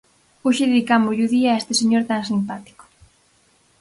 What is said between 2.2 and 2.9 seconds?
simpático.